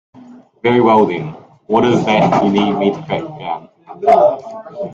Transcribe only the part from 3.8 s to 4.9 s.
down?